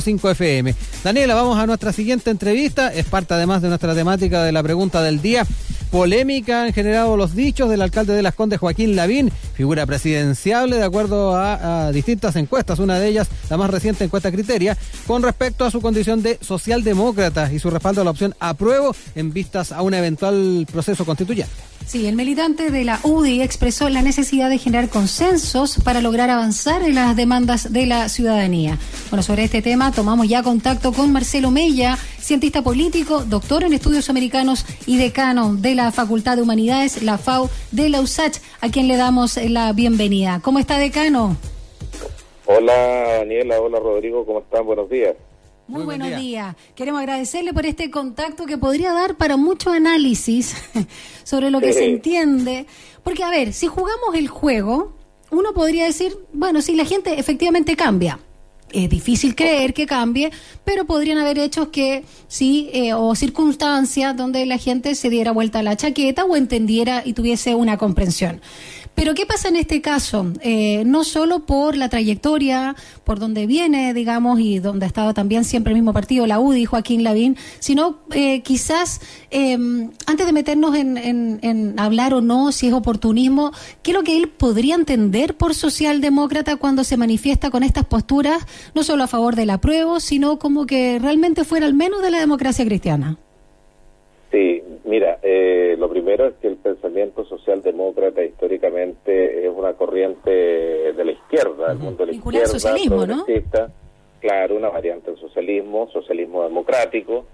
[0.00, 0.74] 5 FM.
[1.02, 2.92] Daniela, vamos a nuestra siguiente entrevista.
[2.92, 5.46] Es parte además de nuestra temática de la pregunta del día.
[5.90, 10.82] Polémica han generado los dichos del alcalde de Las Condes, Joaquín Lavín, figura presidenciable de
[10.82, 14.76] acuerdo a, a, distintas encuestas, una de ellas la más reciente encuesta Criteria,
[15.06, 19.32] con respecto a su condición de socialdemócrata y su respaldo a la opción apruebo en
[19.32, 21.52] vistas a un eventual proceso constituyente.
[21.86, 26.82] Sí, el militante de la UDI expresó la necesidad de generar consensos para lograr avanzar
[26.82, 28.78] en las demandas de la ciudadanía.
[29.10, 34.08] Bueno, sobre este tema tomamos ya contacto con Marcelo Mella, cientista político, doctor en estudios
[34.08, 38.88] americanos y decano de la Facultad de Humanidades, la FAU de la USACH, a quien
[38.88, 40.40] le damos la bienvenida.
[40.42, 41.36] ¿Cómo está, decano?
[42.46, 42.72] Hola,
[43.18, 43.60] Daniela.
[43.60, 44.24] Hola, Rodrigo.
[44.24, 44.64] ¿Cómo están?
[44.66, 45.14] Buenos días.
[45.66, 46.54] Muy, Muy buenos días.
[46.74, 50.54] Queremos agradecerle por este contacto que podría dar para mucho análisis
[51.24, 51.78] sobre lo que sí.
[51.78, 52.66] se entiende.
[53.02, 54.92] Porque, a ver, si jugamos el juego,
[55.30, 58.18] uno podría decir, bueno, sí, la gente efectivamente cambia.
[58.74, 60.32] Es difícil creer que cambie,
[60.64, 65.60] pero podrían haber hechos que sí, eh, o circunstancias donde la gente se diera vuelta
[65.60, 68.40] a la chaqueta o entendiera y tuviese una comprensión.
[68.94, 70.32] Pero ¿qué pasa en este caso?
[70.40, 75.44] Eh, no solo por la trayectoria, por donde viene, digamos, y donde ha estado también
[75.44, 79.00] siempre el mismo partido, la UDI, Joaquín Lavín, sino eh, quizás,
[79.30, 79.58] eh,
[80.06, 83.50] antes de meternos en, en, en, hablar o no, si es oportunismo,
[83.82, 88.46] ¿qué es lo que él podría entender por socialdemócrata cuando se manifiesta con estas posturas,
[88.74, 92.20] no solo a favor del apruebo, sino como que realmente fuera al menos de la
[92.20, 93.18] democracia cristiana?
[94.30, 94.62] Sí,
[95.26, 101.72] eh, lo primero es que el pensamiento socialdemócrata históricamente es una corriente de la izquierda,
[101.72, 103.24] el mundo de la izquierda, socialismo, ¿no?
[104.20, 107.24] claro, una variante del socialismo, socialismo democrático,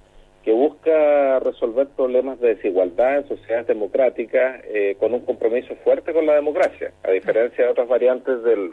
[0.44, 6.26] que busca resolver problemas de desigualdad en sociedades democráticas eh, con un compromiso fuerte con
[6.26, 8.70] la democracia, a diferencia de otras variantes del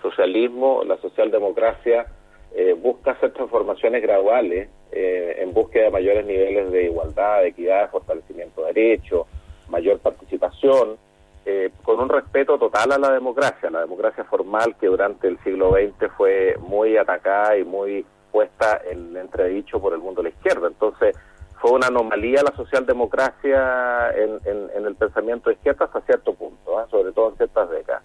[0.00, 2.06] socialismo, la socialdemocracia
[2.54, 7.90] eh, busca hacer transformaciones graduales eh, en búsqueda de mayores niveles de igualdad, de equidad,
[7.90, 9.26] fortalecimiento de derechos,
[9.68, 10.96] mayor participación,
[11.44, 15.72] eh, con un respeto total a la democracia, la democracia formal que durante el siglo
[15.72, 20.68] XX fue muy atacada y muy puesta en entredicho por el mundo de la izquierda.
[20.68, 21.16] Entonces,
[21.60, 26.80] fue una anomalía la socialdemocracia en, en, en el pensamiento de izquierda hasta cierto punto,
[26.80, 26.84] ¿eh?
[26.90, 28.02] sobre todo en ciertas décadas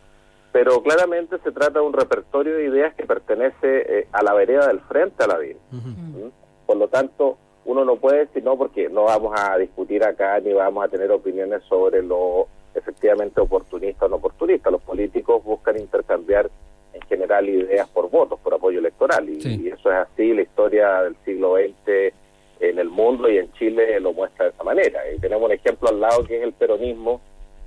[0.64, 4.68] pero claramente se trata de un repertorio de ideas que pertenece eh, a la vereda
[4.68, 5.58] del frente a la vida.
[5.72, 6.26] Uh -huh.
[6.28, 6.32] ¿Mm?
[6.68, 10.54] Por lo tanto, uno no puede decir no porque no vamos a discutir acá ni
[10.54, 12.46] vamos a tener opiniones sobre lo
[12.76, 14.70] efectivamente oportunista o no oportunista.
[14.70, 16.48] Los políticos buscan intercambiar
[16.94, 19.62] en general ideas por votos, por apoyo electoral y, sí.
[19.64, 22.14] y eso es así, la historia del siglo XX
[22.60, 25.00] en el mundo y en Chile lo muestra de esa manera.
[25.12, 27.20] Y tenemos un ejemplo al lado que es el peronismo,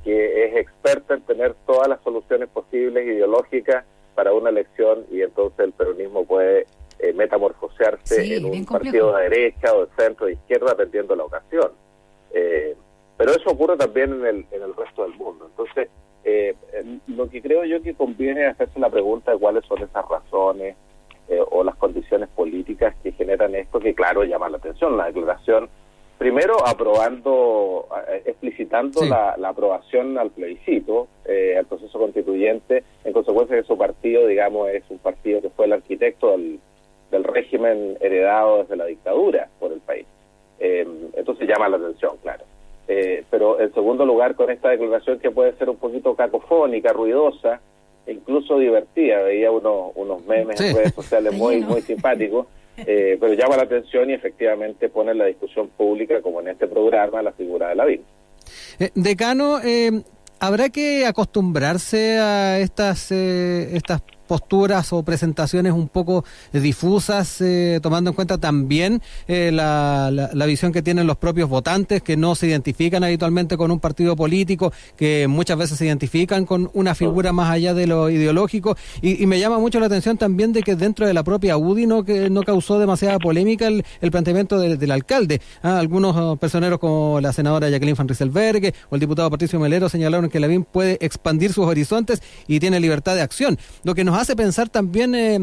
[0.04, 3.84] que es experta en tener todas las soluciones posibles ideológicas
[4.14, 6.66] para una elección y entonces el peronismo puede
[6.98, 11.18] eh, metamorfosearse sí, en un partido de derecha o de centro, de izquierda, dependiendo de
[11.18, 11.72] la ocasión.
[12.32, 12.76] Eh,
[13.16, 15.46] pero eso ocurre también en el, en el resto del mundo.
[15.50, 15.88] Entonces,
[16.24, 16.54] eh,
[17.08, 20.76] lo que creo yo que conviene es hacerse la pregunta de cuáles son esas razones
[21.50, 24.96] o las condiciones políticas que generan esto, que claro, llama la atención.
[24.96, 25.70] La declaración
[26.18, 27.32] primero aprobando,
[28.48, 29.08] explicitando sí.
[29.08, 34.26] la, la, aprobación al plebiscito, eh, al proceso constituyente, en consecuencia de que su partido,
[34.26, 36.60] digamos, es un partido que fue el arquitecto del,
[37.10, 40.06] del régimen heredado desde la dictadura por el país.
[40.58, 42.44] Eh, entonces llama la atención, claro.
[42.86, 47.60] Eh, pero en segundo lugar, con esta declaración que puede ser un poquito cacofónica, ruidosa,
[48.06, 50.66] incluso divertida, veía unos, unos memes sí.
[50.66, 52.46] en redes sociales muy, muy simpáticos,
[52.76, 56.66] eh, pero llama la atención y efectivamente pone en la discusión pública, como en este
[56.66, 58.00] programa, la figura de la BIM.
[58.78, 60.02] Eh, decano, eh,
[60.40, 68.10] ¿habrá que acostumbrarse a estas, eh, estas posturas o presentaciones un poco difusas, eh, tomando
[68.10, 72.34] en cuenta también eh, la, la, la, visión que tienen los propios votantes, que no
[72.34, 77.32] se identifican habitualmente con un partido político, que muchas veces se identifican con una figura
[77.32, 78.76] más allá de lo ideológico.
[79.02, 82.04] Y, me llama mucho la atención también de que dentro de la propia UDI no,
[82.04, 85.40] que no causó demasiada polémica el, el planteamiento de, del alcalde.
[85.62, 89.88] Ah, algunos uh, personeros como la senadora Jacqueline Van Rieselberghe o el diputado Patricio Melero
[89.88, 93.58] señalaron que Lavín puede expandir sus horizontes y tiene libertad de acción.
[93.82, 95.38] Lo que nos hace pensar también eh,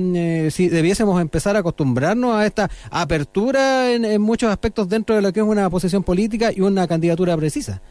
[0.46, 5.22] eh, si debiésemos empezar a acostumbrarnos a esta apertura en, en, muchos aspectos dentro de
[5.22, 7.82] lo que es una posición política y una candidatura precisa.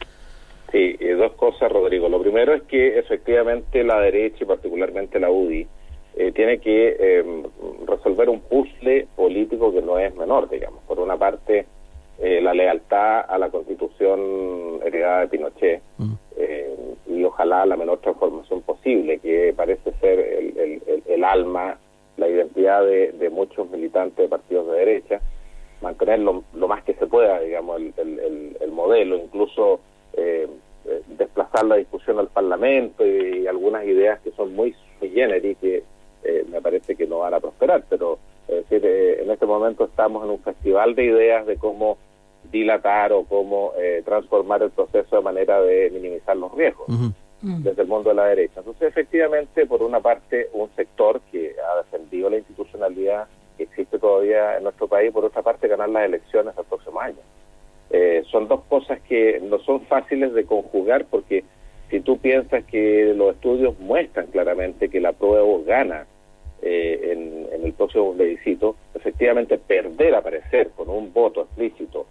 [0.73, 2.09] Sí, eh, dos cosas, Rodrigo.
[2.09, 5.67] Lo primero es que efectivamente la derecha y particularmente la UDI
[6.17, 7.25] eh, tiene que
[7.87, 10.82] resolver un puzzle político que no es menor, digamos.
[10.85, 11.67] Por una parte,
[12.21, 15.82] la lealtad a la constitución heredada de Pinochet.
[15.97, 16.12] Mm
[17.10, 21.76] y ojalá la menor transformación posible, que parece ser el, el, el, el alma,
[22.16, 25.20] la, identidad de, muchos militantes de partidos de derecha,
[25.80, 29.80] mantener lo, más que se pueda, digamos, el, modelo, incluso
[30.14, 30.48] eh,
[30.86, 35.82] eh, desplazar la discusión al Parlamento y, algunas ideas que son muy sui generis que
[36.22, 38.18] eh, me parece que no van a prosperar, pero
[38.48, 41.98] en este momento estamos en un festival de ideas de cómo
[42.50, 43.73] dilatar o cómo
[44.05, 46.88] transformar el proceso de manera de minimizar los riesgos.
[47.43, 47.62] Mm.
[47.62, 48.61] desde el mundo de la derecha.
[48.61, 54.58] Entonces, efectivamente, por una parte, un sector que ha defendido la institucionalidad que existe todavía
[54.58, 57.17] en nuestro país, por otra parte, ganar las elecciones el próximo año.
[57.91, 61.44] Eh, son dos cosas que no son fáciles de conjugar porque
[61.91, 66.06] si tú piensas que los estudios muestran claramente que la prueba gana
[66.62, 72.06] eh, en, en, el próximo plebiscito, efectivamente perder aparecer con un voto explícito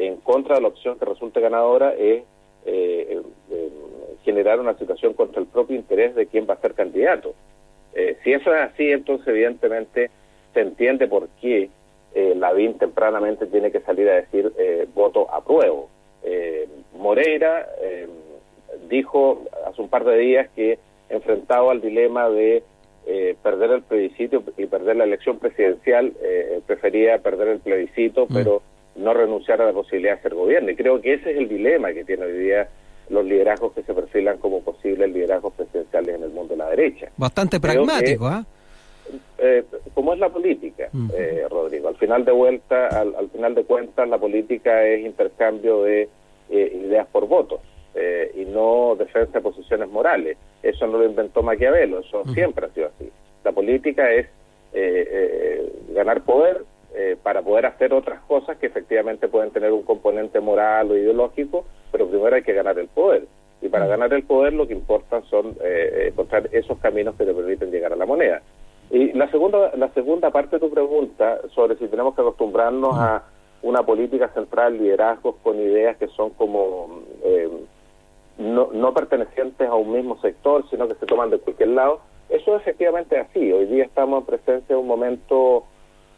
[0.00, 2.22] en contra de la opción que resulte ganadora es
[2.66, 3.68] eh, eh,
[4.24, 7.34] generar una situación contra el propio interés de quién va a ser candidato.
[7.94, 10.10] Eh, si eso es así, entonces evidentemente
[10.54, 11.70] se entiende por qué
[12.14, 15.88] eh, Lavín tempranamente tiene que salir a decir eh, voto apruebo.
[16.22, 16.68] Eh,
[16.98, 17.66] Moreira
[18.88, 22.62] dijo hace un par de días que enfrentado al dilema de
[23.42, 26.12] perder el plebiscito y perder la elección presidencial,
[26.66, 28.34] prefería perder el plebiscito, mm.
[28.34, 28.62] pero
[28.96, 30.70] no renunciar a la posibilidad de ser gobierno.
[30.70, 32.68] Y creo que ese es el dilema que tiene hoy día
[33.10, 37.10] los liderazgos que se perfilan como posibles liderazgos presidenciales en el mundo de la derecha.
[37.16, 38.44] Bastante pragmático, ¿ah?
[39.38, 39.64] ¿eh?
[39.94, 41.88] como es la política, eh, Rodrigo.
[41.88, 46.08] Al final de vuelta, al, final de cuentas, la política es intercambio de
[46.50, 47.60] eh, ideas por votos
[47.94, 50.36] eh, y no defensa de posiciones morales.
[50.62, 53.10] Eso no lo inventó Maquiavelo, eso siempre ha sido así.
[53.44, 54.28] La política es
[55.92, 56.64] ganar poder
[56.94, 61.64] eh, para poder hacer otras cosas que efectivamente pueden tener un componente moral o ideológico,
[61.92, 63.26] pero primero hay que ganar el poder.
[63.62, 63.88] Y para mm.
[63.88, 67.92] ganar el poder lo que importa son eh, encontrar esos caminos que te permiten llegar
[67.92, 68.42] a la moneda.
[68.90, 73.22] Y la segunda, la segunda parte de tu pregunta sobre si tenemos que acostumbrarnos a
[73.62, 77.48] una política central, liderazgos con ideas que son como eh,
[78.38, 82.00] no, no pertenecientes a un mismo sector, sino que se toman de cualquier lado,
[82.30, 83.52] eso es efectivamente así.
[83.52, 85.64] Hoy día estamos en presencia de un momento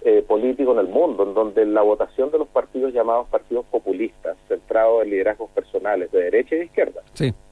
[0.04, 4.36] eh, político en el mundo, en donde la votación de los partidos llamados partidos populistas,
[4.48, 7.02] centrados en liderazgos personales de derecha y de izquierda,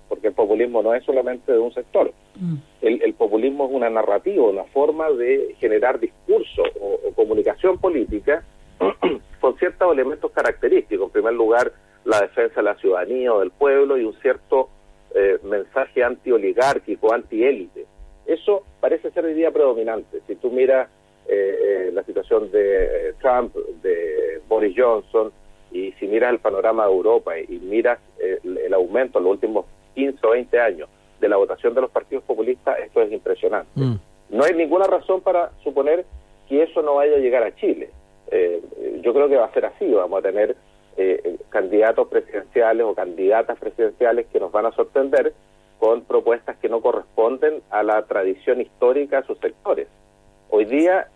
[0.09, 2.55] porque el populismo no es solamente de un sector, mm.
[2.83, 8.43] el, populismo es una narrativa, una forma de generar discurso o, comunicación política
[9.41, 11.07] con ciertos elementos característicos.
[11.07, 11.73] En primer lugar,
[12.05, 14.71] la defensa de la ciudadanía o del pueblo y un cierto
[15.15, 17.87] eh, mensaje anti-oligárquico, anti-élite.
[18.27, 20.21] Eso parece ser hoy día predominante.
[20.27, 20.89] Si tú miras
[21.33, 25.31] eh, eh, la situación de eh, Trump, de Boris Johnson,
[25.71, 30.27] y si miras el panorama de Europa y, miras el, aumento en los últimos 15
[30.27, 30.89] o 20 años
[31.21, 33.71] de la votación de los partidos populistas, esto es impresionante.
[33.77, 33.95] Mm.
[34.31, 36.05] No hay ninguna razón para suponer
[36.49, 37.91] que eso no vaya a llegar a Chile.
[39.01, 40.57] yo creo que va a ser así, vamos a tener
[41.49, 45.33] candidatos presidenciales o candidatas presidenciales que nos van a sorprender
[45.79, 49.87] con propuestas que no corresponden a la tradición histórica de sus sectores.
[50.51, 51.07] Hoy día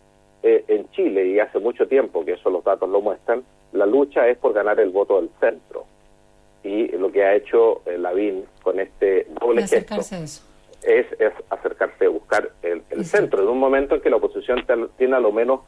[0.47, 3.43] eh, en Chile, y hace mucho tiempo que eso los datos lo muestran,
[3.73, 5.87] la lucha es por ganar el voto del centro.
[6.63, 10.43] Y lo que ha hecho eh, Lavín con este doble gesto es,
[10.83, 14.63] es, acercarse a buscar el, centro, en un momento en que la oposición
[14.99, 15.61] tiene a lo menos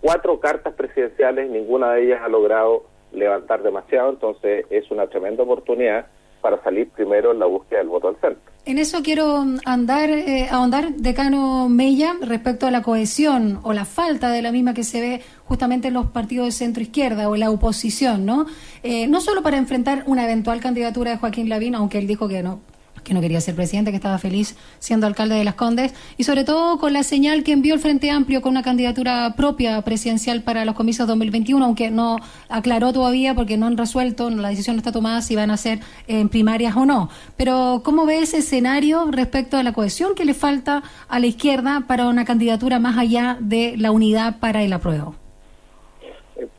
[0.00, 6.06] cuatro cartas presidenciales, ninguna de ellas ha logrado levantar demasiado, entonces es una tremenda oportunidad
[6.40, 8.51] para salir primero en la búsqueda del voto al centro.
[8.64, 14.30] En eso quiero andar, eh, ahondar, decano Mella, respecto a la cohesión o la falta
[14.30, 17.50] de la misma que se ve justamente en los partidos de centro izquierda o la
[17.50, 18.46] oposición, ¿no?
[18.84, 22.44] Eh, no solo para enfrentar una eventual candidatura de Joaquín Lavín, aunque él dijo que
[22.44, 22.60] no,
[23.02, 26.44] que no quería ser presidente, que estaba feliz siendo alcalde de Las Condes, y sobre
[26.44, 30.64] todo con la señal que envió el Frente Amplio con una candidatura propia presidencial para
[30.64, 32.18] los comicios 2021, aunque no
[32.48, 35.80] aclaró todavía porque no han resuelto, la decisión no está tomada si van a ser
[36.06, 37.08] en primarias o no.
[37.36, 41.84] Pero ¿cómo ve ese escenario respecto a la cohesión que le falta a la izquierda
[41.86, 45.14] para una candidatura más allá de la unidad para el apruebo?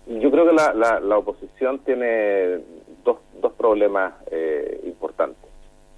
[0.08, 2.60] Yo creo que la, la, oposición tiene
[3.04, 5.43] dos, dos problemas eh, importantes.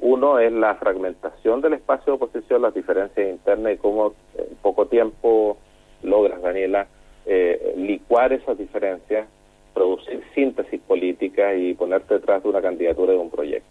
[0.08, 4.86] Uno es la fragmentación del espacio de oposición, las diferencias internas y cómo en poco
[4.86, 5.58] tiempo
[6.04, 6.86] logras, Daniela,
[7.26, 9.28] eh, licuar esas diferencias,
[9.74, 13.68] producir síntesis política y ponerte detrás de una candidatura de un proyecto.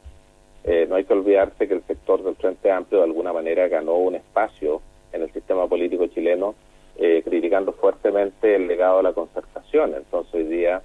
[0.64, 3.94] Eh, no hay que olvidarse que el sector del Frente Amplio de alguna manera ganó
[3.94, 6.56] un espacio en el sistema político chileno
[6.96, 9.94] eh, criticando fuertemente el legado de la concertación.
[9.94, 10.82] Entonces hoy día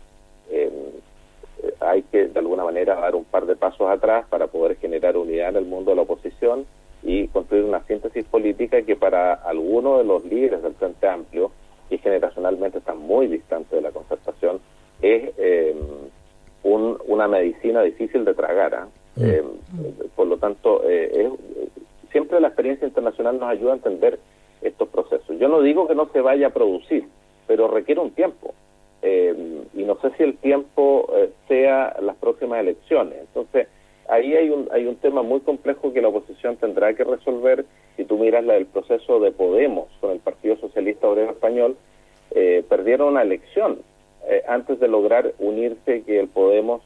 [1.90, 5.50] hay que de alguna manera dar un par de pasos atrás para poder generar unidad
[5.50, 6.66] en el mundo de la oposición
[7.04, 11.52] y construir una síntesis política que para algunos de los líderes del Frente Amplio,
[11.90, 14.60] que generacionalmente están muy distantes de la concertación,
[15.02, 15.76] es eh,
[16.64, 18.76] un, una medicina difícil de tragar.
[18.76, 18.88] ¿ah?
[19.16, 19.24] Mm.
[19.24, 19.44] Eh,
[20.16, 21.72] por lo tanto, eh, es,
[22.12, 24.20] siempre la experiencia internacional nos ayuda a entender
[24.62, 25.38] estos procesos.
[25.40, 27.06] Yo no digo que no se vaya a producir,
[27.48, 28.54] pero requiere un tiempo
[29.02, 31.10] y no sé si el tiempo
[31.48, 33.20] sea las próximas elecciones.
[33.20, 33.68] Entonces,
[34.08, 37.66] ahí hay un, hay un tema muy complejo que la oposición tendrá que resolver.
[37.96, 41.78] Si tú miras la del proceso de Podemos con el Partido Socialista Obrero Español,
[42.68, 43.80] perdieron una elección
[44.28, 46.82] eh, antes de lograr unirse que el Podemos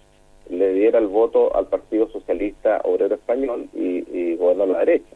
[0.50, 5.16] le diera el voto al Partido Socialista Obrero Español y, y gobernó la derecha.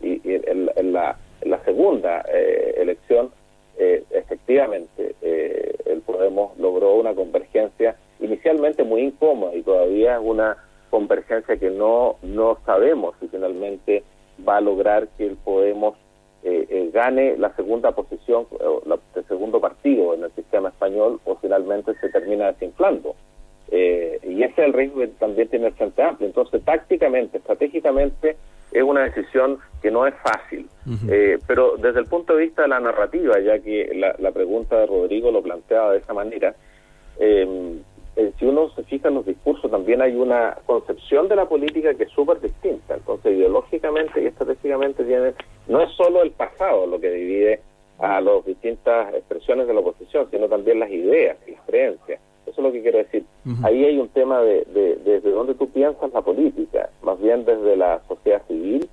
[0.00, 1.18] Y, en, la,
[1.64, 3.30] segunda eh, elección,
[3.78, 5.14] eh, efectivamente,
[5.84, 10.56] el Podemos logró una convergencia inicialmente muy incómoda y todavía es una
[10.90, 14.02] convergencia que no, no sabemos si finalmente
[14.46, 15.96] va a lograr que el Podemos
[17.16, 18.46] gane la segunda posición,
[19.14, 23.14] el segundo partido en el sistema español o finalmente se termina desinflando.
[23.70, 26.28] Eh, y ese es el riesgo que también tiene el Frente Amplio.
[26.28, 28.36] Entonces, tácticamente, estratégicamente,
[28.72, 30.68] es una decisión que no es fácil.
[31.08, 34.78] Eh, pero desde el punto de vista de la narrativa, ya que la, la pregunta
[34.78, 36.54] de Rodrigo lo planteaba de esa manera,
[37.18, 37.78] eh,
[38.16, 41.94] eh, si uno se fija en los discursos, también hay una concepción de la política
[41.94, 42.94] que es súper distinta.
[42.94, 45.34] Entonces, ideológicamente y estratégicamente tiene,
[45.68, 47.60] no es solo el pasado lo que divide
[47.98, 52.20] a las distintas expresiones de la oposición, sino también las ideas y las creencias.
[52.46, 53.24] Eso es lo que quiero decir.
[53.64, 54.64] Ahí hay un tema de,
[55.04, 58.88] desde dónde tú piensas la política, más bien desde la sociedad civil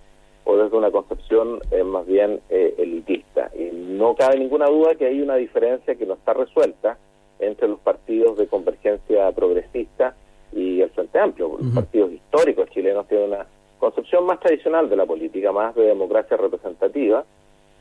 [0.46, 3.52] o desde una concepción eh, más bien eh, elitista.
[3.56, 6.98] Y no cabe ninguna duda que hay una diferencia que no está resuelta
[7.40, 10.16] entre los partidos de convergencia progresista
[10.52, 11.58] y el Frente Amplio.
[11.60, 13.46] Los partidos históricos chilenos tienen una
[13.84, 17.26] concepción más tradicional de la política, más de democracia representativa,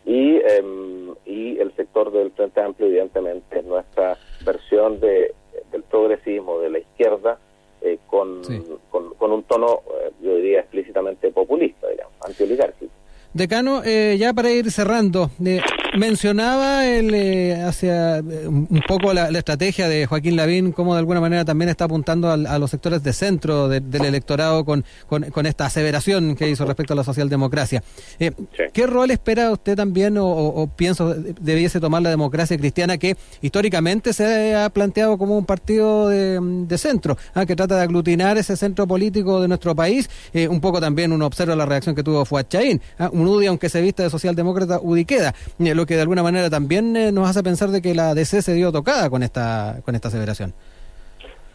[0.04, 5.32] y, em, y el sector del Frente Amplio, evidentemente, es nuestra versión de,
[5.70, 7.38] del progresismo de la izquierda
[7.80, 8.42] eh, con,
[8.90, 12.92] con, un tono, eh, yo diría, explícitamente populista, digamos, antioligárquico.
[13.32, 15.60] Decano, eh, ya para ir cerrando, eh,
[15.94, 21.44] mencionaba el, eh, hacia un poco la, estrategia de Joaquín Lavín, cómo de alguna manera
[21.44, 26.48] también está apuntando a los sectores de centro del electorado con, con, esta aseveración que
[26.48, 27.82] hizo respecto a la socialdemocracia.
[28.18, 34.12] ¿Qué rol espera usted también o, o, pienso debiese tomar la democracia cristiana que históricamente
[34.12, 38.86] se ha planteado como un partido de, centro, ah, que trata de aglutinar ese centro
[38.86, 40.08] político de nuestro país?
[40.48, 42.80] un poco también uno observa la reacción que tuvo Fuad Chaín.
[42.98, 45.34] Ah, un UDI, aunque se vista de socialdemócrata, UDI queda.
[45.58, 48.54] Eh, que de alguna manera también eh, nos hace pensar de que la DC se
[48.54, 50.52] dio tocada con esta, con esta aseveración.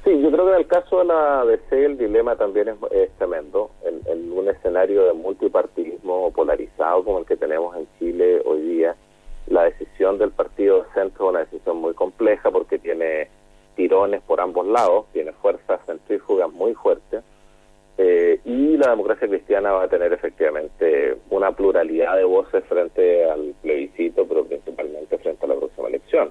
[0.03, 3.71] Sí, yo creo que en el caso de la DC el dilema también es, tremendo.
[3.83, 3.97] En,
[4.31, 8.95] un escenario de multipartidismo polarizado como el que tenemos en Chile hoy día,
[9.47, 13.29] la decisión del partido centro es una decisión muy compleja porque tiene
[13.75, 17.23] tirones por ambos lados, tiene fuerzas centrífugas muy fuertes
[17.97, 23.55] eh, y la democracia cristiana va a tener efectivamente una pluralidad de voces frente al
[23.61, 26.29] plebiscito, pero principalmente frente a la próxima elección.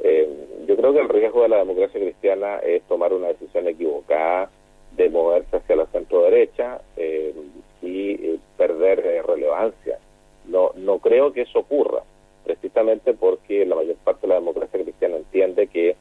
[0.00, 0.28] Eh,
[0.66, 4.50] yo creo que el riesgo de la democracia cristiana es tomar una decisión equivocada
[4.96, 7.34] de moverse hacia la centro derecha eh,
[7.82, 9.98] y perder relevancia.
[10.46, 12.02] No, no creo que eso ocurra,
[12.44, 15.96] precisamente porque la mayor parte de la democracia cristiana entiende que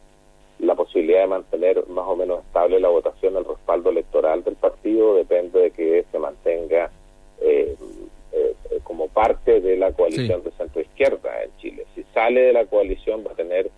[0.59, 5.15] la posibilidad de mantener más o menos estable la votación, el respaldo electoral del partido,
[5.15, 6.89] depende de que se mantenga
[7.41, 7.75] eh,
[8.31, 11.85] eh, como parte de la coalición de centro izquierda en Chile.
[11.93, 13.69] Si sale de la coalición va a tener eh,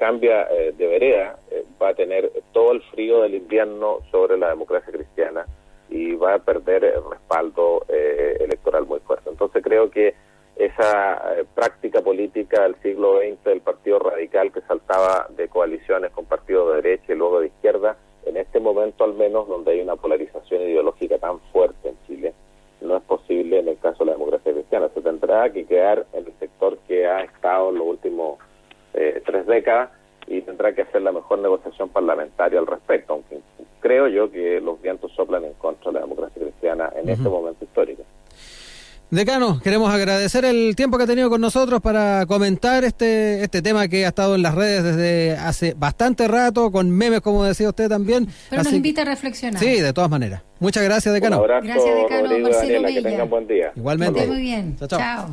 [0.00, 1.38] cambia de vereda,
[1.80, 5.46] va a tener todo el frío del invierno sobre la democracia cristiana
[5.88, 9.30] y va a perder el respaldo electoral muy fuerte.
[9.30, 10.14] Entonces creo que
[10.60, 16.26] esa eh, práctica política del siglo XX del Partido Radical que saltaba de coaliciones con
[16.26, 19.96] partidos de derecha y luego de izquierda, en este momento al menos donde hay una
[19.96, 22.34] polarización ideológica tan fuerte en Chile,
[22.82, 24.90] no es posible en el caso de la democracia cristiana.
[24.92, 28.44] Se tendrá que quedar en el sector que ha estado en los últimos eh,
[29.50, 29.90] décadas
[30.26, 33.40] y tendrá que hacer la mejor negociación parlamentaria al respecto, aunque
[33.80, 37.64] creo yo que los vientos soplan en contra de la democracia cristiana en este momento
[37.64, 38.04] histórico.
[39.10, 43.88] Decano, queremos agradecer el tiempo que ha tenido con nosotros para comentar este, este tema
[43.88, 47.88] que ha estado en las redes desde hace bastante rato, con memes, como decía usted
[47.88, 48.28] también.
[48.48, 49.58] Pero nos invita a reflexionar.
[49.58, 50.42] Sí, de todas maneras.
[50.60, 51.38] Muchas gracias, Decano.
[51.38, 52.28] Un abrazo, gracias, Decano.
[52.28, 53.72] Marcelo Daniela, que tengan buen día.
[53.74, 54.26] Igualmente.
[54.28, 54.76] Muy bien.
[54.76, 54.86] chao.
[54.86, 55.28] chao.